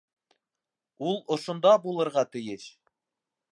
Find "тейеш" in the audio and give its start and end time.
2.37-2.67